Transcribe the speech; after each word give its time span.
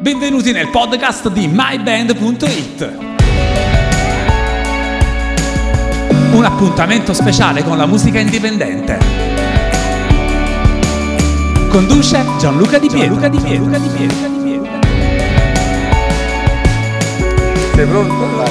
Benvenuti 0.00 0.50
nel 0.52 0.70
podcast 0.70 1.28
di 1.28 1.46
myband.it. 1.46 2.98
Un 6.32 6.42
appuntamento 6.42 7.12
speciale 7.12 7.62
con 7.62 7.76
la 7.76 7.84
musica 7.84 8.18
indipendente. 8.18 8.98
Conduce 11.68 12.24
Gianluca 12.38 12.78
Di 12.78 12.88
Pietro. 12.88 13.18
Gianluca 13.20 13.28
Di 13.28 13.38
Pietro. 13.40 13.70
Gianluca 13.70 13.78
Di 13.78 13.88
Pietro. 13.88 14.78
Sei 17.74 17.86
pronto? 17.86 18.44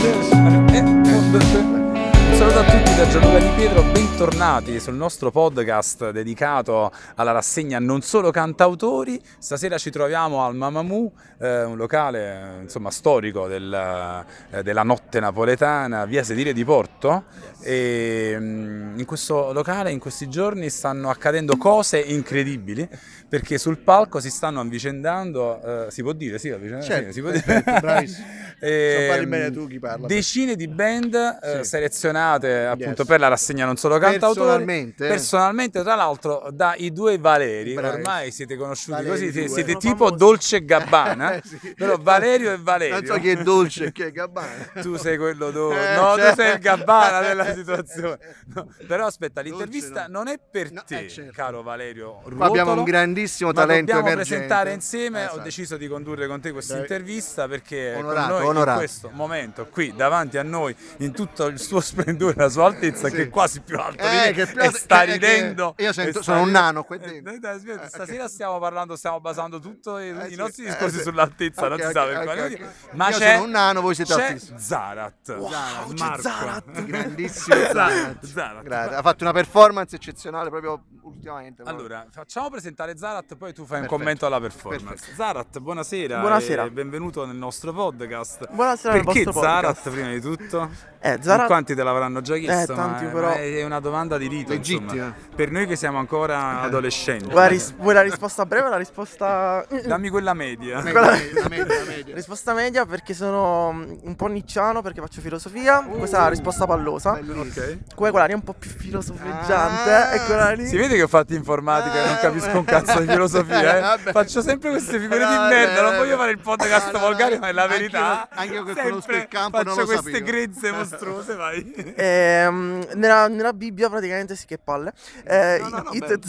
Eh, 0.72 0.80
Un 0.82 2.36
saluto 2.38 2.60
a 2.60 2.64
tutti 2.64 2.96
da 2.96 3.08
Gianluca 3.08 3.40
Di 3.40 3.50
Pietro, 3.56 3.84
bentornati 4.20 4.82
sul 4.82 4.96
nostro 4.96 5.32
podcast 5.32 6.10
dedicato 6.12 6.92
alla 7.16 7.32
rassegna 7.32 7.80
Non 7.80 8.02
solo 8.02 8.32
cantautori. 8.32 9.18
Stasera 9.38 9.78
ci 9.78 9.92
troviamo 9.92 10.44
al 10.44 10.56
Mamamoo, 10.56 11.14
eh, 11.40 11.64
un 11.64 11.78
locale 11.78 12.58
eh, 12.58 12.62
insomma, 12.64 12.92
storico 12.92 13.48
del, 13.48 14.26
eh, 14.52 14.62
della 14.62 14.84
notte 14.84 15.22
napoletana, 15.22 16.04
via 16.04 16.22
Sedile 16.26 16.52
di 16.52 16.66
Porto. 16.66 17.28
E 17.62 18.36
mm, 18.38 19.00
in 19.00 19.06
questo 19.06 19.54
locale 19.54 19.90
in 19.92 20.00
questi 20.00 20.28
giorni 20.28 20.70
stanno 20.70 21.10
accadendo 21.10 21.56
cose 21.56 22.00
incredibili 22.00 22.90
perché 23.30 23.58
sul 23.58 23.78
palco 23.78 24.20
si 24.20 24.30
stanno 24.30 24.60
avvicendando, 24.60 25.86
eh, 25.88 25.92
si 25.92 26.02
può 26.02 26.12
dire, 26.12 26.40
sì, 26.40 26.50
avvicendando, 26.50 26.86
Certo, 26.86 27.08
sì, 27.08 27.14
si 27.14 27.22
può 27.22 27.32
dire. 27.32 27.64
bravissimo. 27.80 28.28
E, 28.62 28.96
Se 29.00 29.08
parli 29.08 29.26
bene 29.26 29.52
tu, 29.52 29.68
chi 29.68 29.80
parla? 29.80 30.06
Decine 30.06 30.58
di 30.58 30.68
band 30.68 31.14
eh, 31.42 31.60
Sì. 31.64 31.70
selezionate 31.70 32.66
appunto 32.66 33.04
Yes. 33.04 33.08
per 33.08 33.20
la 33.22 33.30
rassegna 33.30 33.66
non 33.66 33.78
solo 33.78 33.94
cantautori. 33.94 34.09
Personalmente? 34.18 35.08
Personalmente, 35.08 35.82
tra 35.84 35.96
l'altro, 35.96 36.48
dai 36.52 36.92
due 36.92 37.18
Valeri. 37.18 37.74
Bravi. 37.74 38.02
Ormai 38.02 38.32
siete 38.32 38.56
conosciuti 38.56 38.92
Valeri 38.92 39.10
così, 39.10 39.32
siete, 39.32 39.40
due. 39.46 39.54
siete 39.54 39.70
Sono 39.72 39.80
tipo 39.80 40.04
famosi. 40.06 40.16
Dolce 40.18 40.56
e 40.58 40.66
Gabbana. 40.66 41.34
Eh, 41.34 41.42
sì. 41.46 41.74
Però 41.76 41.98
Valerio 42.00 42.52
e 42.54 42.58
Valerio. 42.58 42.96
Non 42.96 43.06
so 43.06 43.14
chi 43.20 43.30
è 43.30 43.36
dolce 43.44 43.86
e 43.86 43.92
chi 43.92 44.04
è 44.04 44.12
gabbana. 44.12 44.48
Tu 44.82 44.96
sei 44.98 45.18
quello 45.18 45.52
dove... 45.52 45.76
Eh, 45.76 45.96
no, 45.96 46.16
cioè- 46.16 46.30
tu 46.30 46.36
sei 46.36 46.54
il 46.54 46.60
Gabbana 46.60 47.20
della 47.22 47.54
situazione. 47.56 48.18
No, 48.54 48.68
Però 48.88 49.06
aspetta, 49.06 49.42
l'intervista 49.42 50.08
no. 50.08 50.20
non 50.20 50.28
è 50.28 50.40
per 50.40 50.72
No, 50.72 50.84
te, 50.86 51.06
eh, 51.06 51.10
certo. 51.10 51.32
caro 51.34 51.62
Valerio 51.62 52.20
Qua 52.22 52.30
abbiamo 52.32 52.48
Ruotolo, 52.74 52.80
un 52.80 52.84
grandissimo 52.86 53.52
talento 53.52 53.92
dobbiamo 53.94 54.08
emergente. 54.10 54.46
presentare 54.46 54.74
insieme. 54.74 55.22
Ho 55.22 55.26
Esatto. 55.26 55.40
deciso 55.42 55.78
di 55.78 55.88
condurre 55.88 56.28
con 56.28 56.40
te 56.42 56.52
questa 56.52 56.78
intervista 56.78 57.48
perché 57.48 57.94
Onorato, 57.96 58.28
con 58.28 58.38
noi 58.40 58.46
onorato. 58.48 58.72
in 58.72 58.86
questo 58.86 59.10
momento 59.14 59.68
qui 59.68 59.94
davanti 59.96 60.38
a 60.38 60.44
noi 60.44 60.76
in 60.98 61.12
tutto 61.12 61.46
il 61.48 61.60
suo 61.60 61.80
splendore, 61.82 62.34
la 62.38 62.50
sua 62.50 62.66
altezza 62.66 63.08
Sì. 63.10 63.16
che 63.16 63.22
è 63.24 63.30
quasi 63.30 63.62
più 63.62 63.78
alto 63.78 63.99
di 64.00 64.16
Eh, 64.16 64.26
me, 64.26 64.32
che 64.34 64.46
più 64.48 64.62
e 64.62 64.70
sta 64.72 65.00
che- 65.00 65.06
che- 65.06 65.12
ridendo. 65.14 65.74
io 65.78 65.94
sento- 65.94 66.22
sono 66.22 66.40
un 66.40 66.46
ridendo. 66.46 66.66
nano 66.66 66.84
qua 66.84 66.96
Eh, 66.96 67.22
aspetta, 67.42 67.84
Eh, 67.84 67.88
stasera 67.88 68.24
ok. 68.24 68.30
stiamo 68.30 68.60
parlando, 68.60 68.96
stiamo 68.96 69.20
basando 69.20 69.60
tutto 69.60 69.98
i, 69.98 70.10
Eh, 70.10 70.26
i 70.28 70.30
sì, 70.32 70.36
nostri 70.36 70.64
eh, 70.64 70.68
discorsi 70.68 70.98
sì. 70.98 71.02
sull'altezza, 71.04 71.68
non 71.68 71.80
Ok, 71.80 71.86
si 71.86 71.92
sa 71.92 72.02
ok, 72.04 72.08
per 72.10 72.18
ok, 72.18 72.24
quale 72.24 72.42
ok. 72.42 72.50
motivo. 72.50 72.70
Ma 72.92 73.10
Io 73.10 73.18
c'è 73.18 73.32
sono 73.34 73.44
un 73.44 73.50
nano, 73.52 73.82
voi 73.82 73.96
siete 73.96 74.14
altissimi. 74.14 74.60
Zarat. 74.60 75.14
Zarat, 75.38 75.94
c'è 75.94 75.94
Marco. 76.04 76.22
Zarat, 76.22 76.84
grandissimo 76.84 77.56
Zarat. 77.72 78.26
Zarat. 78.26 78.68
Zarat. 78.68 78.94
Ha 78.94 79.02
fatto 79.02 79.24
una 79.24 79.34
performance 79.34 79.96
eccezionale 79.96 80.50
proprio 80.50 80.84
ultimamente. 81.10 81.64
Allora, 81.66 82.06
facciamo 82.10 82.50
presentare 82.50 82.98
Zarat, 82.98 83.36
poi 83.36 83.54
tu 83.54 83.66
fai 83.66 83.80
un 83.82 83.88
Perfetto. 83.88 83.96
commento 83.96 84.26
alla 84.26 84.40
performance. 84.40 84.86
Perfetto. 84.86 85.16
Zarat, 85.16 85.60
buonasera. 85.60 86.20
Buonasera. 86.20 86.64
e 86.66 86.72
benvenuto 86.72 87.26
nel 87.26 87.36
nostro 87.36 87.74
podcast. 87.74 88.50
Buonasera 88.52 88.94
Perché 89.02 89.24
Zarat, 89.32 89.64
podcast. 89.64 89.90
prima 89.90 90.10
di 90.10 90.22
tutto? 90.22 90.70
Eh, 91.02 91.14
In 91.14 91.22
Zara, 91.24 91.46
quanti 91.46 91.76
te 91.76 91.84
l'avranno 91.84 92.20
già 92.22 92.36
chiesto? 92.36 92.74
Eh, 92.74 92.76
tanti, 92.76 93.06
ma, 93.06 93.12
però. 93.12 93.28
ma 93.28 93.36
è 93.36 93.64
una 93.64 93.80
domanda 93.80 94.18
di 94.18 94.28
rito, 94.28 94.52
Legittima. 94.52 94.92
insomma. 94.92 95.16
Per 95.36 95.50
noi 95.52 95.66
che 95.66 95.76
siamo 95.78 95.98
ancora 95.98 96.60
adolescenti. 96.62 97.24
vuoi 97.26 97.36
la, 97.36 97.48
ris- 97.48 97.74
vuoi 97.76 97.94
la 97.94 98.02
risposta 98.02 98.46
breve 98.46 98.68
o 98.68 98.70
la 98.70 98.78
risposta... 98.78 99.66
Dammi 99.86 100.10
quella 100.10 100.34
media. 100.34 100.78
Media, 100.84 100.92
Quella- 100.92 101.12
media, 101.12 101.48
media, 101.50 101.84
media. 101.88 102.16
risposta 102.16 102.54
media 102.54 102.86
perché 102.86 103.14
sono 103.14 103.72
mm, 103.72 103.94
un 104.04 104.16
po' 104.16 104.28
nicciano 104.28 104.82
perché 104.82 105.00
faccio 105.00 105.22
filosofia. 105.22 105.82
Questa 105.84 106.18
è 106.18 106.20
la 106.22 106.28
risposta 106.30 106.66
pallosa. 106.66 107.14
Bellissimo. 107.14 107.42
Ok. 107.44 107.78
Come 107.96 108.10
quella 108.12 108.26
lì 108.26 108.32
è 108.34 108.36
un 108.36 108.44
po' 108.44 108.54
più 108.54 108.70
filosofeggiante. 108.70 109.94
Ah. 109.94 110.14
e 110.14 110.26
quella 110.26 110.52
lì... 110.52 110.68
Si 110.68 110.76
vede 110.78 110.98
che 111.00 111.06
ho 111.06 111.08
fatto 111.08 111.34
informatica 111.34 112.04
e 112.04 112.06
non 112.06 112.18
capisco 112.20 112.58
un 112.58 112.64
cazzo 112.66 113.00
di 113.00 113.08
filosofia, 113.08 113.96
eh. 113.96 113.98
Faccio 114.12 114.42
sempre 114.42 114.70
queste 114.72 115.00
figure 115.00 115.20
di 115.20 115.24
Vabbè, 115.24 115.50
merda, 115.50 115.82
non 115.82 115.96
voglio 115.96 116.18
fare 116.18 116.32
il 116.32 116.40
podcast 116.40 116.98
volgare, 117.00 117.34
no. 117.36 117.40
ma 117.42 117.48
è 117.48 117.52
la 117.54 117.64
Anche 117.64 117.74
verità. 117.78 118.28
io- 118.32 118.40
anche 118.40 118.54
io 118.54 118.64
che 118.64 118.74
conosco 118.74 119.00
Sempre 119.02 119.18
il 119.18 119.28
campo 119.28 119.58
non 119.64 119.66
faccio 119.76 119.80
lo 119.80 119.86
queste 119.86 120.12
sapevo. 120.12 120.26
grezze 120.26 120.72
mostruose, 120.72 121.36
vai. 121.36 121.74
Ehm, 122.00 122.86
nella, 122.96 123.28
nella 123.28 123.54
Bibbia 123.54 123.90
praticamente 123.90 124.36
sì 124.36 124.46
che 124.46 124.58
palle. 124.58 124.94
Eh, 125.24 125.58
No, 125.62 125.70
no, 125.70 125.82
no, 125.84 125.92
i- 125.94 126.00
beh. 126.00 126.20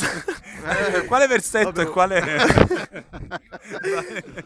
i- 1.03 1.07
quale 1.07 1.27
versetto 1.27 1.81
e 1.81 1.87
quale... 1.87 2.21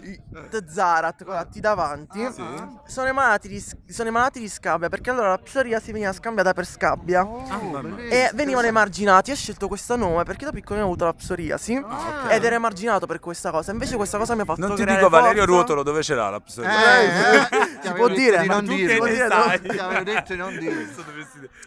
i 0.04 0.20
Zarat 0.68 1.24
con 1.24 1.34
la 1.34 1.44
T 1.44 1.58
davanti 1.58 2.22
Ah, 2.24 2.32
sì? 2.32 2.42
sono, 2.86 3.08
emanati 3.08 3.48
di, 3.48 3.64
sono 3.88 4.08
emanati 4.08 4.40
di 4.40 4.48
scabbia 4.48 4.88
perché 4.88 5.10
allora 5.10 5.28
la 5.30 5.38
psoriasi 5.38 5.92
veniva 5.92 6.12
scambiata 6.12 6.52
per 6.52 6.66
scabbia 6.66 7.24
Oh, 7.24 7.42
e 8.10 8.30
venivano 8.34 8.66
emarginati. 8.66 9.30
Ho 9.30 9.34
scelto 9.34 9.68
questo 9.68 9.96
nome 10.14 10.24
perché 10.24 10.44
da 10.44 10.50
piccolo 10.52 10.80
ho 10.80 10.84
avuto 10.84 11.04
la 11.04 11.12
psoriasi 11.14 11.82
Ah, 11.86 12.32
ed 12.32 12.44
ero 12.44 12.54
emarginato 12.54 13.06
per 13.06 13.20
questa 13.20 13.50
cosa. 13.50 13.70
Invece 13.72 13.96
questa 13.96 14.18
cosa 14.18 14.34
mi 14.34 14.40
ha 14.40 14.44
fatto 14.44 14.60
Non 14.66 14.74
ti 14.76 14.84
dico 14.84 15.08
Valerio 15.08 15.42
forza. 15.42 15.44
Ruotolo 15.56 15.82
dove 15.82 16.02
ce 16.02 16.14
l'ha 16.14 16.30
la 16.30 16.40
psoriasi. 16.40 17.04
Eh, 17.06 17.36
eh, 17.36 17.78
ti 17.80 17.86
Si 17.88 17.92
può 17.92 18.08
dire, 18.08 18.40
di 18.40 18.46
ma 18.48 18.54
non 18.54 18.64
dire. 18.66 18.96
può 18.96 19.06
dire? 19.06 19.28
Ti 19.28 19.78
avevo 19.78 20.02
detto 20.04 20.32
di 20.32 20.38
non 20.38 20.56
dire. 20.58 20.88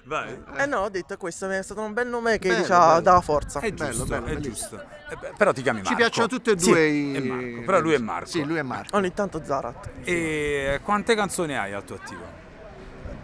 Vai. 0.05 0.43
Eh 0.57 0.65
no, 0.65 0.79
ho 0.79 0.89
detto 0.89 1.15
questo, 1.17 1.49
è 1.49 1.61
stato 1.61 1.81
un 1.81 1.93
bel 1.93 2.07
nome 2.07 2.39
che 2.39 2.49
Bello, 2.49 2.61
diciamo, 2.61 2.99
dava 3.01 3.21
forza. 3.21 3.59
È 3.59 3.71
Bello, 3.71 3.89
giusto, 3.91 4.05
bello, 4.05 4.25
è 4.27 4.37
giusto. 4.37 4.83
Eh, 5.09 5.15
beh, 5.15 5.33
però 5.37 5.51
ti 5.53 5.61
chiami 5.61 5.77
Marco. 5.79 5.89
Ci 5.91 5.95
piacciono 5.95 6.27
tutte 6.27 6.51
e 6.51 6.59
Sì, 6.59 6.69
due 6.69 6.85
i... 6.87 7.13
è 7.15 7.19
Marco, 7.19 7.61
però 7.65 7.79
lui 7.79 7.93
è 7.93 7.97
Marco. 7.97 8.27
Sì, 8.27 8.43
lui 8.43 8.57
è 8.57 8.61
Marco. 8.63 8.95
Ogni 8.97 9.13
tanto 9.13 9.41
Zarat. 9.43 9.89
E 10.03 10.79
quante 10.83 11.15
canzoni 11.15 11.57
hai 11.57 11.73
al 11.73 11.83
tuo 11.83 11.95
attivo? 11.95 12.36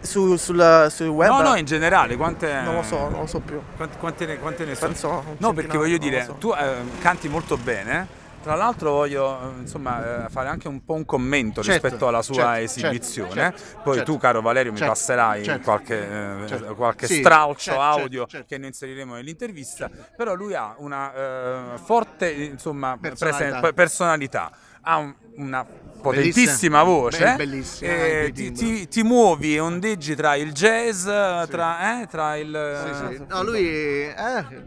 Su, 0.04 0.36
sul, 0.36 0.86
sul 0.90 1.06
web? 1.08 1.30
No, 1.30 1.40
no, 1.40 1.56
in 1.56 1.64
generale, 1.64 2.14
quante... 2.16 2.60
Non 2.60 2.74
lo 2.74 2.82
so, 2.82 3.08
non 3.08 3.20
lo 3.20 3.26
so 3.26 3.40
più. 3.40 3.58
Quante, 3.74 3.96
quante 3.96 4.26
ne, 4.26 4.38
quante 4.38 4.64
ne 4.66 4.74
sono? 4.74 4.90
Penso 4.92 5.24
no, 5.38 5.52
perché 5.54 5.78
voglio 5.78 5.96
dire, 5.96 6.24
so. 6.24 6.34
tu 6.34 6.52
eh, 6.52 6.82
canti 7.00 7.28
molto 7.28 7.56
bene. 7.56 8.22
Tra 8.42 8.54
l'altro 8.54 8.90
voglio 8.90 9.40
eh, 9.40 9.60
insomma 9.60 10.26
eh, 10.26 10.28
fare 10.28 10.48
anche 10.48 10.68
un 10.68 10.84
po' 10.84 10.92
un 10.92 11.06
commento 11.06 11.62
Certo, 11.62 11.80
rispetto 11.86 12.06
alla 12.06 12.20
sua 12.20 12.56
certo, 12.58 12.60
esibizione. 12.60 13.54
certo, 13.54 13.80
Poi 13.82 13.96
certo, 13.96 14.12
tu, 14.12 14.18
caro 14.18 14.42
Valerio, 14.42 14.72
mi 14.72 14.76
certo, 14.76 14.92
passerai 14.92 15.42
certo, 15.44 15.62
qualche, 15.62 15.96
eh, 16.42 16.46
certo. 16.48 16.74
qualche 16.74 17.06
Sì, 17.06 17.20
stralcio 17.20 17.70
certo, 17.70 17.80
audio 17.80 18.18
certo, 18.18 18.30
certo. 18.32 18.46
che 18.48 18.58
noi 18.58 18.66
inseriremo 18.66 19.14
nell'intervista. 19.14 19.88
Però 20.14 20.34
lui 20.34 20.54
ha 20.54 20.74
una 20.76 21.14
eh, 21.14 21.78
forte 21.82 22.30
insomma, 22.30 22.98
Personalità. 23.00 23.38
presen- 23.44 23.60
pe- 23.62 23.72
personalità, 23.72 24.50
ha 24.84 24.96
un- 24.98 25.14
una 25.36 25.66
potentissima 26.04 26.82
voce. 26.82 27.24
Be- 27.24 27.36
bellissima, 27.36 27.90
e 27.90 27.94
anche 28.24 28.32
ti, 28.32 28.52
ti- 28.52 28.88
ti 28.88 29.02
muovi 29.02 29.54
e 29.54 29.60
ondeggi 29.60 30.14
tra 30.14 30.34
il 30.34 30.52
jazz, 30.52 31.04
tra, 31.04 32.02
eh, 32.02 32.06
tra 32.06 32.36
il... 32.36 33.08
Sì, 33.08 33.16
sì. 33.16 33.24
No, 33.26 33.42
lui... 33.42 33.66
Eh, 33.66 34.14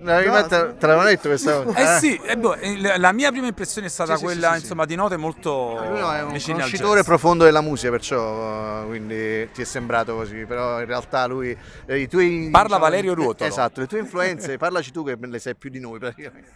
l'avevi 0.02 0.30
metta- 0.32 0.74
te 0.74 0.88
l'avevo 0.88 1.04
detto 1.08 1.28
questa 1.30 1.62
cosa. 1.62 1.96
Eh 1.98 2.00
sì, 2.00 2.20
eh, 2.26 2.36
boh, 2.38 2.56
eh, 2.56 2.98
la 2.98 3.12
mia 3.12 3.30
prima 3.30 3.46
impressione 3.46 3.86
è 3.86 3.90
stata 3.92 4.14
Sì, 4.14 4.18
sì, 4.18 4.24
quella 4.26 4.48
sì, 4.48 4.56
sì, 4.56 4.62
insomma 4.62 4.86
di 4.86 4.96
note 4.96 5.16
molto 5.16 5.76
Lui 5.88 6.00
è 6.00 6.22
un 6.24 6.40
conoscitore 6.44 7.04
profondo 7.04 7.44
della 7.44 7.62
musica, 7.62 7.92
perciò 7.92 8.82
eh, 8.84 8.86
quindi 8.88 9.52
ti 9.52 9.62
è 9.62 9.66
sembrato 9.66 10.16
così, 10.16 10.44
però 10.46 10.80
in 10.80 10.88
realtà 10.88 11.28
lui 11.28 11.56
eh, 11.86 12.00
i 12.00 12.08
tuoi 12.08 12.50
Parla 12.52 12.78
Valerio 12.80 13.14
Ruotolo. 13.14 13.48
Esatto, 13.48 13.80
le 13.82 13.86
tue 13.86 14.00
influenze, 14.00 14.58
parlaci 14.58 14.92
tu 14.92 15.04
che 15.06 15.16
le 15.20 15.38
sai 15.38 15.54
più 15.56 15.70
di 15.70 15.80
noi 15.80 16.00
praticamente. 16.00 16.50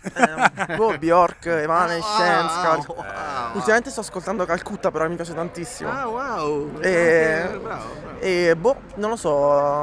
Eh, 0.70 0.76
boh, 0.76 0.98
Bjork, 0.98 1.46
Evanescence, 1.46 2.56
Ah, 2.58 2.62
Cal- 2.64 2.86
wow. 2.88 3.51
Ultimamente 3.54 3.90
sto 3.90 4.00
ascoltando 4.02 4.46
Calcutta, 4.46 4.92
però 4.92 5.08
mi 5.10 5.16
piace 5.16 5.34
tantissimo. 5.34 5.90
Ah, 5.92 6.08
wow. 6.08 6.80
E- 6.80 6.90
Eh, 6.90 7.58
bravo, 7.58 7.94
bravo. 8.02 8.20
E 8.20 8.56
boh, 8.56 8.82
non 8.96 9.10
lo 9.12 9.16
so. 9.16 9.36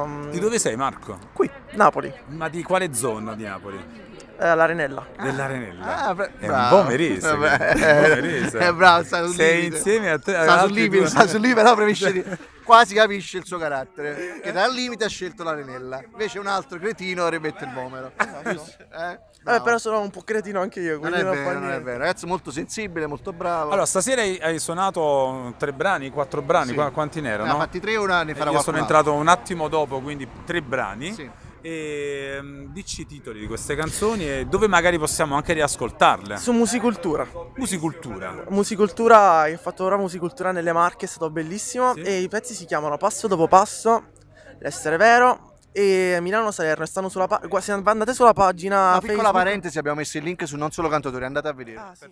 um, 0.05 0.31
Di 0.31 0.39
dove 0.39 0.59
sei 0.59 0.77
Marco? 0.77 1.19
Qui, 1.33 1.51
Napoli, 1.73 2.12
Ma 2.29 2.49
di 2.49 2.62
quale 2.62 2.95
zona 2.95 3.34
di 3.34 3.45
Napoli? 3.45 4.06
eh, 4.41 4.55
l'Arenella. 4.55 5.05
Dell'Arenella. 5.21 6.06
Ah, 6.06 6.15
beh, 6.15 6.31
è 6.39 6.47
bravo. 6.47 6.77
un 6.77 6.83
po' 6.83 6.89
merese. 6.89 7.31
Eh, 7.33 8.67
eh, 8.67 8.73
bravo, 8.73 9.05
sta 9.05 9.25
sul 9.25 9.34
Sei 9.34 9.56
limite. 9.56 9.77
insieme 9.77 10.11
a 10.11 10.19
te. 10.19 10.33
Sta 10.33 10.61
sul 10.61 10.73
limite, 10.73 11.06
sta 11.09 11.26
sul 11.26 11.41
limite, 11.41 11.61
però 11.61 11.75
preferisce 11.75 12.12
di- 12.12 12.25
quasi 12.64 12.94
capisce 12.94 13.38
il 13.38 13.44
suo 13.44 13.59
carattere. 13.59 14.41
Che 14.43 14.53
dal 14.53 14.73
limite 14.73 15.05
ha 15.05 15.09
scelto 15.09 15.43
l'arenella. 15.43 16.00
Invece 16.11 16.38
un 16.38 16.47
altro 16.47 16.79
cretino 16.79 17.29
rimette 17.29 17.64
il 17.64 17.73
vomero. 17.73 18.12
Giusto? 18.44 18.82
Eh? 18.93 19.19
Eh, 19.49 19.53
Bravo. 19.53 19.65
però 19.65 19.79
sono 19.79 20.00
un 20.00 20.11
po' 20.11 20.21
cretino 20.23 20.61
anche 20.61 20.81
io, 20.81 20.99
non 21.00 21.15
è 21.15 21.23
non, 21.23 21.33
vero, 21.33 21.59
non 21.59 21.71
è 21.71 21.81
vero. 21.81 21.99
Ragazzo 21.99 22.27
molto 22.27 22.50
sensibile, 22.50 23.06
molto 23.06 23.33
bravo. 23.33 23.71
Allora, 23.71 23.87
stasera 23.87 24.21
hai, 24.21 24.39
hai 24.43 24.59
suonato 24.59 25.55
tre 25.56 25.73
brani, 25.73 26.11
quattro 26.11 26.43
brani, 26.43 26.69
Sì. 26.69 26.75
qua- 26.75 26.91
quanti 26.91 27.21
ne 27.23 27.29
ne 27.29 27.35
erano? 27.35 27.53
ha 27.55 27.59
fatti 27.59 27.81
tre, 27.81 27.97
ora 27.97 28.23
ne 28.25 28.33
Eh, 28.33 28.35
farà 28.35 28.50
Io 28.50 28.61
sono 28.61 28.77
entrato 28.77 29.12
un 29.15 29.27
attimo 29.27 29.69
dopo, 29.69 30.00
quindi 30.00 30.29
tre 30.45 30.61
brani. 30.61 31.15
Sì. 31.15 31.31
E 31.62 32.39
mm, 32.41 32.67
dici 32.73 33.00
i 33.00 33.06
titoli 33.06 33.41
di 33.41 33.47
queste 33.47 33.75
canzoni 33.75 34.29
e 34.31 34.47
dove 34.47 34.69
magari 34.69 34.99
possiamo 34.99 35.35
anche 35.35 35.55
riascoltarle. 35.55 36.37
Su 36.37 36.53
Musicultura. 36.53 37.27
Musicultura. 37.56 38.45
Musicultura, 38.49 39.47
io 39.47 39.56
ho 39.56 39.59
fatto 39.59 39.85
ora 39.85 39.97
Musicultura 39.97 40.53
nelle 40.53 40.73
Marche, 40.73 41.06
è 41.06 41.09
stato 41.09 41.31
bellissimo. 41.31 41.95
Sì. 41.95 42.03
E 42.03 42.19
i 42.21 42.29
pezzi 42.29 42.53
si 42.55 42.67
chiamano 42.67 42.97
Passo 42.99 43.27
dopo 43.29 43.49
passo, 43.49 44.11
L'essere 44.61 44.97
vero 44.97 45.48
e 45.78 46.19
Milano 46.20 46.50
Salerno. 46.50 46.84
Stanno 46.86 47.08
sulla 47.08 47.26
pa- 47.28 47.40
gu- 47.46 47.58
se 47.60 47.70
andate 47.72 48.12
sulla 48.14 48.32
pagina 48.32 48.76
Una 48.90 48.98
piccola 48.98 49.16
Facebook. 49.22 49.32
parentesi, 49.44 49.78
abbiamo 49.78 49.98
messo 49.98 50.19
il 50.19 50.25
link 50.25 50.46
su 50.46 50.56
Non 50.56 50.70
Solo 50.72 50.88
Cantatori, 50.88 51.25
andate 51.25 51.48
a 51.48 51.52
vedere. 51.52 51.78
Ah, 51.78 51.94
sì. 51.94 52.06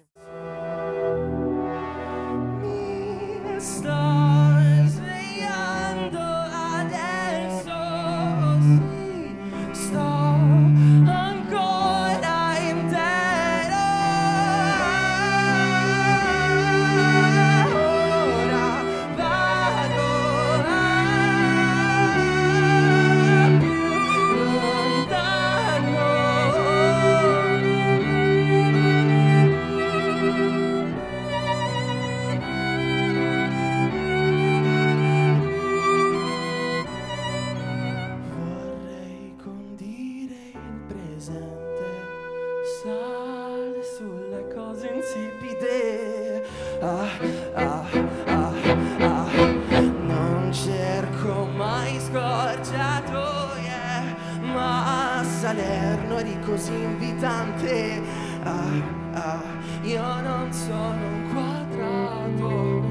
Scorciatoie, 52.17 54.17
ma 54.41 55.23
Salerno 55.39 56.19
eri 56.19 56.39
così 56.41 56.73
invitante. 56.73 58.03
Ah, 58.43 58.83
ah, 59.13 59.43
io 59.83 60.21
non 60.23 60.51
sono 60.53 60.95
un 60.95 61.29
quadrato, 61.33 62.83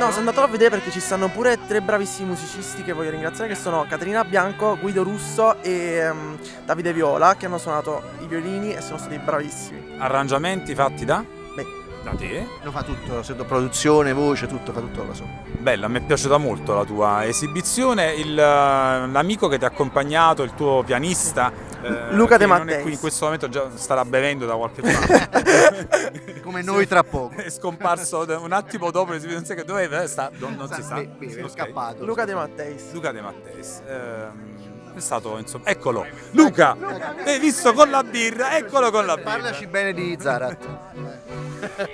No, 0.00 0.06
sono 0.06 0.20
andato 0.20 0.40
a 0.40 0.46
vedere 0.46 0.70
perché 0.70 0.90
ci 0.90 0.98
stanno 0.98 1.28
pure 1.28 1.58
tre 1.66 1.82
bravissimi 1.82 2.28
musicisti 2.28 2.82
che 2.82 2.94
voglio 2.94 3.10
ringraziare 3.10 3.50
che 3.50 3.54
sono 3.54 3.84
Caterina 3.86 4.24
Bianco, 4.24 4.78
Guido 4.80 5.02
Russo 5.02 5.62
e 5.62 5.96
ehm, 5.96 6.38
Davide 6.64 6.94
Viola 6.94 7.36
che 7.36 7.44
hanno 7.44 7.58
suonato 7.58 8.02
i 8.20 8.26
violini 8.26 8.72
e 8.72 8.80
sono 8.80 8.96
stati 8.96 9.18
bravissimi. 9.18 9.96
Arrangiamenti 9.98 10.74
fatti 10.74 11.04
da? 11.04 11.22
Beh, 11.54 11.66
Da 12.02 12.12
te? 12.12 12.46
Lo 12.62 12.70
fa 12.70 12.82
tutto, 12.82 13.44
produzione, 13.44 14.14
voce, 14.14 14.46
tutto, 14.46 14.72
fa 14.72 14.80
tutto 14.80 15.02
da 15.02 15.12
solo. 15.12 15.28
Bella, 15.58 15.86
mi 15.86 15.98
è 15.98 16.00
piaciuta 16.02 16.38
molto 16.38 16.72
la 16.74 16.84
tua 16.86 17.26
esibizione. 17.26 18.14
Il, 18.14 18.38
eh, 18.38 19.06
l'amico 19.06 19.48
che 19.48 19.58
ti 19.58 19.64
ha 19.64 19.68
accompagnato, 19.68 20.42
il 20.42 20.54
tuo 20.54 20.82
pianista, 20.82 21.52
eh, 21.82 22.12
Luca 22.14 22.36
De 22.36 22.46
non 22.46 22.56
è 22.56 22.58
Matteis. 22.60 22.82
qui 22.82 22.92
in 22.92 22.98
questo 22.98 23.24
momento, 23.24 23.48
già 23.48 23.68
starà 23.74 24.04
bevendo 24.04 24.46
da 24.46 24.54
qualche 24.54 24.82
parte. 24.82 26.40
Come 26.42 26.62
noi 26.62 26.86
tra 26.86 27.02
poco. 27.02 27.36
È 27.40 27.50
scomparso 27.50 28.24
un 28.40 28.52
attimo 28.52 28.90
dopo 28.90 29.12
l'esibizione 29.12 29.60
che 29.60 29.64
doveva, 29.66 30.06
sta, 30.06 30.30
non, 30.38 30.54
non 30.54 30.68
si 30.72 30.82
sa. 30.82 30.94
Be- 30.96 31.06
beve, 31.18 31.42
è 31.44 31.48
scappato. 31.48 32.04
Luca 32.04 32.24
De 32.24 32.34
Matteis. 32.34 32.92
Luca 32.92 33.12
De 33.12 33.20
Matteis. 33.20 33.80
ehm, 33.86 34.48
è 34.94 35.00
stato 35.00 35.38
insomma. 35.38 35.66
Eccolo! 35.66 36.04
Luca! 36.32 36.76
Hai 37.24 37.38
visto 37.38 37.72
con 37.72 37.90
la 37.90 38.02
birra? 38.02 38.56
Eccolo 38.56 38.90
con 38.90 39.06
la 39.06 39.16
birra. 39.16 39.30
Parlaci 39.30 39.66
bene 39.66 39.92
di 39.92 40.16
Zarat. 40.20 40.66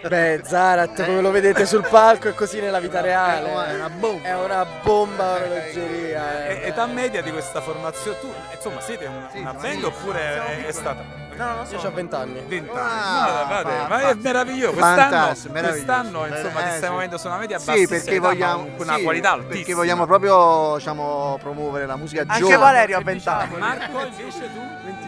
Beh, 0.08 0.40
Zarat, 0.44 1.04
come 1.04 1.20
lo 1.20 1.30
vedete 1.30 1.66
sul 1.66 1.86
palco, 1.88 2.28
è 2.28 2.34
così 2.34 2.60
nella 2.60 2.78
vita 2.80 3.00
reale. 3.00 3.48
È 3.70 3.74
una 3.74 3.90
bomba. 3.90 4.28
È 4.28 4.34
una 4.36 4.66
bomba 4.82 5.32
orologeria. 5.34 6.46
E- 6.48 6.60
eh. 6.62 6.68
Età 6.68 6.86
media 6.86 7.22
di 7.22 7.30
questa 7.30 7.60
formazione, 7.60 8.18
tu 8.20 8.32
insomma 8.54 8.80
siete 8.80 9.06
un- 9.06 9.26
una 9.32 9.54
band 9.54 9.84
oppure 9.84 10.20
è, 10.20 10.66
è 10.66 10.72
stata? 10.72 11.24
No, 11.36 11.44
no, 11.44 11.54
no, 11.56 11.66
Io 11.70 11.78
so. 11.78 11.86
ho 11.88 11.92
20 11.92 12.14
anni. 12.14 12.42
20 12.46 12.70
anni. 12.70 12.80
Ah, 12.80 13.26
No, 13.26 13.68
fa- 13.68 13.86
ma 13.88 13.98
fa- 13.98 14.08
è 14.08 14.14
meraviglioso. 14.14 14.72
Quest'anno, 14.72 15.08
meraviglioso. 15.08 15.48
quest'anno 15.68 16.26
insomma, 16.26 16.60
Eh, 16.60 16.62
ti 16.62 16.68
stai 16.70 16.80
sì. 16.80 16.86
muovendo 16.88 17.18
su 17.18 17.26
una 17.26 17.36
media 17.36 17.58
Sì, 17.58 17.64
bassissima, 17.66 17.88
perché 17.98 18.18
vogliamo, 18.18 18.62
con 18.76 18.86
una 18.86 18.96
sì, 18.96 19.02
qualità 19.02 19.30
altissima. 19.32 19.54
perché 19.56 19.74
vogliamo 19.74 20.06
proprio 20.06 20.74
diciamo, 20.76 21.38
promuovere 21.42 21.84
la 21.84 21.96
musica 21.96 22.22
Anche 22.22 22.38
giovane. 22.38 22.56
Valerio 22.58 22.96
ha 22.96 23.02
20 23.02 23.28
anni. 23.28 23.56
Marco 23.58 23.98
invece 24.06 24.38
tu 24.54 24.60
22. 24.84 24.84
20, 24.84 25.05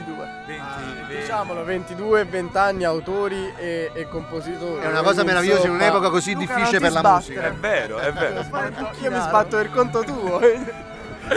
Diciamolo, 1.29 1.63
22, 1.63 2.25
20 2.25 2.57
anni, 2.57 2.85
autori 2.85 3.53
e, 3.59 3.91
e 3.93 4.09
compositori. 4.09 4.83
È 4.83 4.89
una 4.89 5.03
cosa 5.03 5.25
meravigliosa 5.25 5.67
in 5.67 5.75
un'epoca 5.75 6.09
così 6.09 6.33
Luca, 6.33 6.55
difficile 6.55 6.79
per 6.79 6.89
ti 6.89 6.95
la 6.95 7.01
sbattere. 7.01 7.35
È 7.35 7.51
musica. 7.51 7.69
vero, 7.69 7.99
è 7.99 8.13
vero. 8.15 8.41
Io 9.03 9.11
mi 9.11 9.21
sbatto 9.21 9.57
per 9.59 9.71
conto 9.71 10.05
tuo. 10.05 10.41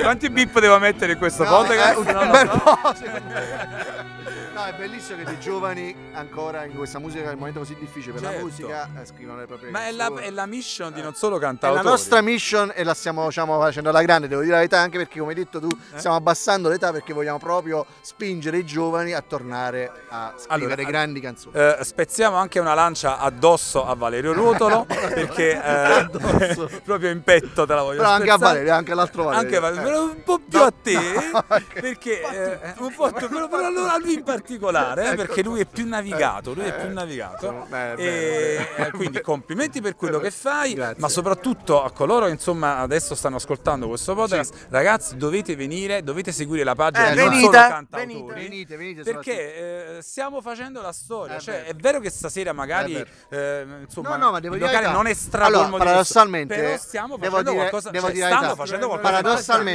Quanti 0.02 0.30
bip 0.30 0.60
devo 0.60 0.80
mettere 0.80 1.14
in 1.14 1.18
questo 1.18 1.44
No, 1.44 1.50
podcast? 1.50 2.00
eh, 2.00 2.04
bel 2.30 2.50
so. 2.50 2.60
po', 2.60 2.94
secondo 2.96 3.34
me. 3.34 4.20
No, 4.54 4.66
è 4.66 4.74
bellissimo 4.74 5.18
che 5.18 5.24
dei 5.24 5.40
giovani 5.40 5.96
ancora 6.14 6.66
in 6.66 6.76
questa 6.76 7.00
musica, 7.00 7.24
in 7.24 7.30
un 7.32 7.38
momento 7.38 7.60
così 7.60 7.76
difficile 7.80 8.14
per 8.14 8.22
la 8.22 8.30
Certo. 8.32 8.44
musica, 8.46 8.90
eh, 9.02 9.06
scrivono 9.06 9.40
le 9.40 9.46
proprie 9.48 9.72
Ma 9.72 9.88
è 9.88 9.92
la, 9.92 10.12
è 10.20 10.30
la 10.30 10.46
mission 10.46 10.92
di 10.94 11.02
non 11.02 11.16
solo 11.16 11.38
È 11.38 11.40
la 11.40 11.46
cantautori. 11.48 11.84
nostra 11.86 12.22
mission 12.22 12.72
e 12.76 12.84
la 12.84 12.94
stiamo 12.94 13.26
diciamo, 13.26 13.60
facendo 13.60 13.90
alla 13.90 14.02
grande, 14.04 14.28
devo 14.28 14.42
dire 14.42 14.52
la 14.54 14.58
verità, 14.60 14.80
anche 14.80 14.98
perché 14.98 15.20
come 15.20 15.32
hai 15.32 15.38
detto 15.38 15.60
tu 15.62 15.68
Eh? 15.70 15.98
stiamo 15.98 16.16
abbassando 16.18 16.68
l'età 16.70 16.92
perché 16.92 17.14
vogliamo 17.14 17.40
proprio 17.40 17.86
spingere 18.02 18.58
i 18.58 18.66
giovani 18.66 19.14
a 19.14 19.22
tornare 19.22 19.90
a 20.10 20.34
scrivere 20.38 20.74
Allora, 20.74 20.84
grandi 20.90 21.20
canzoni. 21.22 21.56
Eh, 21.56 21.78
spezziamo 21.82 22.36
anche 22.36 22.60
una 22.60 22.74
lancia 22.74 23.18
addosso 23.20 23.86
a 23.88 23.96
Valerio 23.96 24.34
Ruotolo 24.34 24.86
perché 24.86 25.60
eh, 25.64 26.10
proprio 26.84 27.10
in 27.10 27.24
petto 27.24 27.66
te 27.66 27.74
la 27.74 27.82
voglio 27.82 28.00
Però 28.00 28.10
anche 28.12 28.30
a 28.30 28.34
spezzare. 28.36 28.54
Valerio, 28.54 28.74
anche 28.76 28.92
all'altro 28.92 29.24
Valerio. 29.24 29.46
Anche 29.46 29.56
Eh. 29.56 29.60
Però 29.81 30.04
un 30.04 30.24
po' 30.24 30.39
più 30.39 30.60
No, 30.60 30.66
a 30.66 30.74
te 30.81 30.94
no, 30.94 31.45
perché 31.74 32.22
eh, 32.22 32.74
un 32.78 32.94
po' 32.94 33.12
più, 33.12 33.28
però, 33.30 33.48
però 33.48 33.66
allora 33.68 33.98
lui 33.98 34.13
in 34.13 34.24
particolare 34.24 35.04
eh, 35.04 35.07
Ecco. 35.07 35.16
perché 35.16 35.44
lui 35.44 35.60
è 35.62 35.66
più 35.66 35.88
navigato 35.88 36.54
lui 36.54 36.66
è 36.66 36.75
più 36.75 36.92
navigato 36.94 37.66
Eh, 37.72 37.92
e 37.92 37.95
bene, 37.95 38.88
eh, 38.88 38.92
quindi 38.92 39.22
complimenti 39.22 39.81
per 39.81 39.95
quello 39.95 40.19
che 40.19 40.31
fai 40.31 40.74
Grazie. 40.74 41.00
ma 41.00 41.07
soprattutto 41.10 41.83
a 41.83 41.92
coloro 41.92 42.25
che 42.25 42.31
insomma 42.31 42.78
adesso 42.78 43.16
stanno 43.16 43.38
ascoltando 43.38 43.88
questo 43.88 44.13
podcast 44.16 44.68
ragazzi 44.69 45.18
dovete 45.18 45.56
venire 45.56 46.04
dovete 46.04 46.31
seguire 46.31 46.63
la 46.63 46.75
pagina 46.75 47.07
Eh, 47.07 47.12
di 47.12 47.18
venite, 47.18 47.86
venite. 47.92 48.34
Venite, 48.34 48.75
venite. 48.77 49.04
perché 49.04 49.98
eh, 49.98 50.01
stiamo 50.01 50.42
facendo 50.42 50.81
la 50.81 50.92
storia, 50.92 51.38
È 51.38 51.39
cioè 51.39 51.56
vero. 51.56 51.69
è 51.69 51.74
vero 51.75 52.00
che 52.00 52.10
stasera 52.10 52.54
magari 52.54 53.04
eh, 53.30 53.66
insomma 53.84 54.10
No, 54.18 54.25
no, 54.25 54.31
ma 54.31 54.39
devo 54.39 54.56
il 54.56 54.62
locale 54.62 54.89
non 54.92 55.07
è 55.07 55.13
stracolmo 55.13 55.75
allora, 55.75 55.84
paradossalmente, 55.86 56.56
però 56.56 56.77
stiamo 56.77 57.18
facendo 57.18 57.39
dire, 57.51 57.56
qualcosa, 57.56 57.92
cioè, 57.92 58.12
stanno 58.16 58.56
facendo 58.56 58.88
qualcosa 58.88 59.10
di 59.22 59.27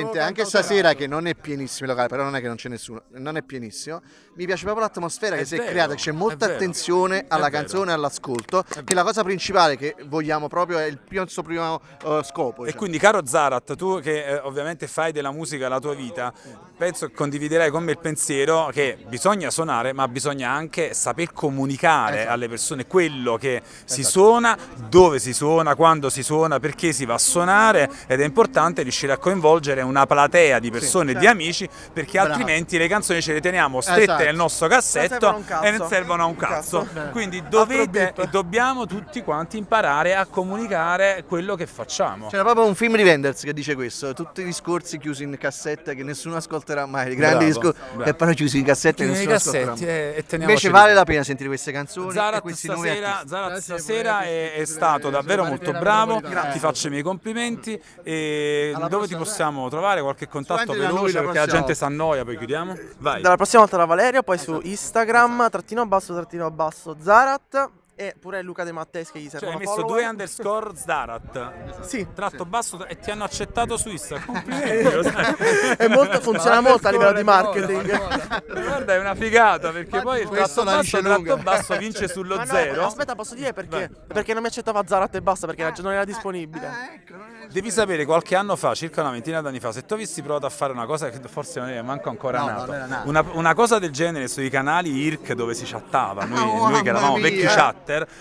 Paradossalmente, 0.02 0.20
anche 0.20 0.44
stasera 0.44 0.94
che 0.94 1.06
non 1.06 1.26
è 1.26 1.34
pienissimo 1.34 1.84
il 1.84 1.90
locale, 1.90 2.08
però 2.08 2.22
non 2.24 2.36
è 2.36 2.40
che 2.40 2.46
non 2.46 2.56
c'è 2.56 2.68
nessuno, 2.68 3.02
non 3.12 3.36
è 3.36 3.42
pienissimo. 3.42 4.00
Mi 4.34 4.44
piace 4.46 4.64
proprio 4.64 4.84
l'atmosfera 4.84 5.36
È 5.36 5.38
che 5.38 5.44
si 5.44 5.54
è 5.54 5.58
vero, 5.58 5.70
creata, 5.70 5.94
c'è 5.94 6.10
è 6.10 6.14
molta 6.14 6.46
attenzione 6.46 7.24
alla 7.28 7.48
È 7.48 7.50
canzone 7.50 7.90
e 7.90 7.94
all'ascolto, 7.94 8.64
che 8.84 8.94
la 8.94 9.02
cosa 9.02 9.22
principale 9.22 9.76
che 9.76 9.94
vogliamo 10.06 10.48
proprio 10.48 10.78
è 10.78 10.84
il 10.84 10.98
nostro 11.08 11.42
primo 11.42 11.80
eh, 12.04 12.20
scopo. 12.24 12.62
E 12.62 12.66
diciamo. 12.66 12.78
quindi, 12.78 12.98
caro 12.98 13.24
Zarat, 13.24 13.74
tu 13.76 14.00
che 14.00 14.24
eh, 14.24 14.38
ovviamente 14.38 14.86
fai 14.86 15.12
della 15.12 15.30
musica 15.30 15.68
la 15.68 15.78
tua 15.78 15.94
vita, 15.94 16.32
penso 16.76 17.06
che 17.06 17.14
condividerai 17.14 17.70
con 17.70 17.82
me 17.84 17.92
il 17.92 17.98
pensiero 17.98 18.68
che 18.72 18.98
bisogna 19.08 19.50
suonare, 19.50 19.92
ma 19.92 20.06
bisogna 20.08 20.50
anche 20.50 20.92
saper 20.94 21.32
comunicare 21.32 22.18
Esatto. 22.18 22.32
alle 22.32 22.48
persone 22.48 22.86
quello 22.86 23.36
che 23.36 23.62
si 23.84 24.02
suona, 24.04 24.56
dove 24.88 25.18
si 25.18 25.32
suona, 25.32 25.74
quando 25.74 26.10
si 26.10 26.22
suona, 26.22 26.60
perché 26.60 26.92
si 26.92 27.04
va 27.06 27.14
a 27.14 27.18
suonare 27.18 27.90
ed 28.06 28.20
è 28.20 28.24
importante 28.24 28.82
riuscire 28.82 29.12
a 29.12 29.16
coinvolgere 29.18 29.80
una 29.82 30.04
platea 30.06 30.58
di 30.58 30.70
persone 30.70 31.12
e 31.12 31.14
di 31.14 31.26
amici 31.26 31.68
perché 31.92 32.18
Bravo. 32.18 32.32
altrimenti 32.34 32.76
le 32.78 32.88
canzoni 32.88 33.22
ce 33.22 33.32
le 33.32 33.40
teniamo 33.40 33.80
strette 33.80 34.02
Esatto. 34.02 34.24
nel 34.24 34.36
nostro 34.36 34.68
cassetto 34.68 35.42
e 35.62 35.70
non 35.70 35.88
servono 35.88 36.22
a 36.22 36.26
un 36.26 36.32
Un 36.32 36.36
cazzo. 36.36 36.86
cazzo. 36.92 37.10
Quindi 37.10 37.42
dovete 37.48 38.12
e 38.16 38.26
dobbiamo 38.26 38.84
tutti 38.86 39.22
quanti 39.22 39.56
imparare 39.56 40.14
a 40.14 40.26
comunicare 40.26 41.24
quello 41.26 41.54
che 41.54 41.66
facciamo. 41.66 42.26
C'era 42.28 42.42
proprio 42.42 42.66
un 42.66 42.74
film 42.74 42.96
di 42.96 43.02
Wenders 43.02 43.42
che 43.42 43.54
dice 43.54 43.74
questo, 43.74 44.12
tutti 44.12 44.42
i 44.42 44.44
discorsi 44.44 44.98
chiusi 44.98 45.22
in 45.22 45.36
cassette 45.38 45.94
che 45.94 46.02
nessuno 46.02 46.36
ascolterà 46.66 46.86
mai, 46.86 47.12
i 47.12 47.14
grandi 47.14 47.44
Bravo, 47.44 47.70
discorsi 47.70 47.80
bravo. 47.94 48.10
e 48.10 48.14
poi 48.14 48.34
chiusi 48.34 48.58
in 48.58 48.64
cassette 48.64 49.04
i 49.04 49.06
nessuno 49.06 49.30
cassetti 49.30 49.84
mai. 49.84 49.94
e, 49.94 50.24
e 50.28 50.36
Invece 50.36 50.68
vale 50.70 50.92
la 50.92 51.04
pena 51.04 51.22
sentire 51.22 51.48
queste 51.48 51.70
canzoni 51.72 52.08
e 52.08 52.12
Zarat 52.12 52.48
stasera. 52.50 53.22
Zarat 53.26 53.48
Grazie, 53.50 53.60
stasera 53.78 54.20
è, 54.22 54.54
è 54.54 54.64
stato 54.64 55.10
davvero 55.10 55.44
molto 55.44 55.72
bravo, 55.72 56.20
la 56.20 56.46
ti 56.46 56.58
faccio 56.58 56.88
i 56.88 56.90
miei 56.90 57.02
complimenti 57.02 57.80
e 58.02 58.72
Alla 58.74 58.88
dove 58.88 59.06
ti 59.06 59.16
possiamo 59.16 59.68
trovare 59.68 60.00
qualche 60.02 60.26
contatto 60.28 60.72
veloce 60.72 61.14
la 61.14 61.20
perché 61.22 61.38
la 61.38 61.46
gente 61.46 61.74
si 61.74 61.84
annoia, 61.84 62.24
poi 62.24 62.36
chiudiamo. 62.36 62.76
Vai. 62.98 63.22
Dalla 63.22 63.36
prossima 63.36 63.60
volta 63.60 63.76
da 63.76 63.84
Valerio, 63.84 64.22
poi 64.22 64.38
su 64.38 64.58
Instagram, 64.62 65.48
trattino 65.50 65.86
basso, 65.86 66.14
trattino 66.14 66.50
basso, 66.50 66.96
Zarat 67.00 67.70
e 67.96 68.14
pure 68.20 68.42
Luca 68.42 68.62
De 68.62 68.72
Matteis 68.72 69.10
che 69.10 69.18
gli 69.18 69.30
Cioè, 69.30 69.40
servono 69.40 69.52
hai 69.54 69.58
messo 69.60 69.72
follower. 69.72 69.96
due 70.00 70.06
underscore 70.08 70.76
Zdarat. 70.76 71.52
Sì. 71.86 72.06
Tratto 72.14 72.44
basso 72.44 72.84
e 72.86 72.98
ti 72.98 73.10
hanno 73.10 73.24
accettato 73.24 73.76
su 73.76 73.88
Instagram. 73.88 74.24
Complimenti. 74.34 75.88
molto, 75.88 76.20
funziona 76.20 76.60
molto 76.60 76.88
a 76.88 76.90
livello 76.90 77.12
di 77.12 77.22
marketing. 77.24 78.42
Guarda, 78.46 78.94
è 78.94 78.98
una 78.98 79.14
figata 79.14 79.70
perché 79.70 80.00
poi 80.00 80.22
il 80.22 80.26
questo 80.28 80.62
tratto 80.62 80.76
basso, 80.76 81.00
tratto 81.00 81.36
basso 81.38 81.76
vince 81.76 82.08
sullo 82.08 82.36
Ma 82.36 82.44
no, 82.44 82.50
zero. 82.50 82.84
aspetta, 82.86 83.14
posso 83.14 83.34
dire 83.34 83.52
perché? 83.52 83.90
Perché 84.06 84.32
non 84.32 84.42
mi 84.42 84.48
accettava 84.48 84.82
Zarat 84.86 85.14
e 85.14 85.22
basta, 85.22 85.46
perché 85.46 85.72
non 85.82 85.92
era 85.92 86.04
disponibile. 86.04 87.04
Devi 87.50 87.70
sapere, 87.70 88.04
qualche 88.04 88.34
anno 88.34 88.56
fa, 88.56 88.74
circa 88.74 89.00
una 89.02 89.10
ventina 89.10 89.40
d'anni 89.40 89.60
fa, 89.60 89.70
se 89.72 89.84
tu 89.84 89.94
avessi 89.94 90.20
provato 90.20 90.46
a 90.46 90.50
fare 90.50 90.72
una 90.72 90.84
cosa 90.84 91.08
che 91.10 91.20
forse 91.28 91.60
non 91.60 91.68
è 91.68 91.80
manco 91.80 92.08
ancora 92.08 92.40
No, 92.40 92.46
nato, 92.46 92.72
era. 92.72 93.02
Una, 93.04 93.24
una 93.32 93.54
cosa 93.54 93.78
del 93.78 93.90
genere 93.92 94.26
sui 94.28 94.50
canali 94.50 94.90
IRC 94.90 95.32
dove 95.32 95.54
si 95.54 95.64
chattava, 95.64 96.24
noi, 96.24 96.40
Oh, 96.40 96.68
noi 96.68 96.82
che 96.82 96.88
eravamo 96.88 97.18
vecchi 97.18 97.36
mia. 97.38 97.50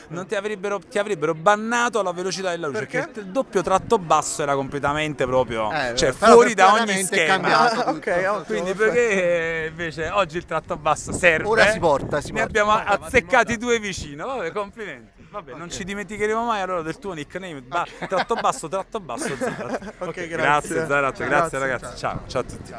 Non 0.10 0.26
ti 0.28 0.36
avrebbero, 0.36 0.80
ti 0.80 1.00
avrebbero 1.00 1.34
bannato 1.34 2.00
alla 2.00 2.12
velocità 2.12 2.50
della 2.52 2.68
luce, 2.68 2.80
Perché? 2.80 2.98
perché 3.00 3.20
il 3.22 3.26
doppio 3.28 3.62
tratto 3.62 3.98
basso 3.98 4.42
era 4.42 4.56
completamente 4.56 5.26
proprio, 5.26 5.72
Eh, 5.72 5.96
cioè 5.96 6.12
fuori 6.12 6.54
da 6.54 6.74
ogni 6.74 7.04
schema. 7.04 7.34
cambiato. 7.34 7.74
Ah, 7.86 7.90
ok, 7.92 8.08
ottimo, 8.28 8.44
Quindi 8.46 8.74
perché 8.74 9.68
invece 9.70 10.10
oggi 10.10 10.38
il 10.38 10.46
tratto 10.46 10.78
basso 10.78 11.12
serve? 11.12 11.48
Ora 11.48 11.70
si 11.72 11.80
porta, 11.80 12.22
si 12.22 12.32
ne 12.32 12.42
porta. 12.44 12.48
abbiamo 12.48 12.72
azzeccati 12.72 13.58
due 13.58 13.80
vicino. 13.80 14.26
Vabbè, 14.28 14.52
complimenti. 14.52 15.24
Vabbè, 15.30 15.54
non 15.56 15.70
ci 15.70 15.84
dimenticheremo 15.84 16.46
mai 16.46 16.62
allora 16.62 16.82
del 16.82 16.98
tuo 16.98 17.14
nickname. 17.14 17.62
Ba- 17.62 17.86
tratto 18.08 18.36
basso, 18.36 18.68
tratto 18.70 19.00
basso, 19.00 19.36
Zarat. 19.38 19.94
Ok, 20.00 20.28
grazie 20.28 20.30
grazie. 20.30 20.86
Zarat, 20.88 21.18
grazie, 21.18 21.26
Grazie, 21.28 21.60
ragazzi. 21.60 21.98
Ciao, 21.98 22.22
ciao 22.28 22.42
a 22.42 22.46
tutti. 22.46 22.74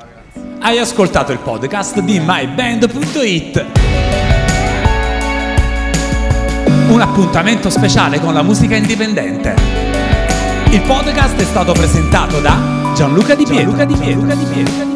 Hai 0.61 0.79
ascoltato 0.79 1.33
il 1.33 1.39
podcast 1.39 2.01
di 2.01 2.19
myband.it. 2.19 4.26
Un 6.89 7.01
appuntamento 7.01 7.69
speciale 7.69 8.21
con 8.21 8.33
la 8.33 8.43
musica 8.43 8.77
indipendente. 8.77 9.55
Il 10.71 10.83
podcast 10.83 11.37
è 11.37 11.45
stato 11.45 11.73
presentato 11.73 12.41
da 12.41 12.93
Gianluca 12.95 13.35
Di 13.35 13.45
Pietro. 13.45 13.75
Gianluca 13.75 14.35
Di 14.35 14.45
Pietro. 14.45 14.96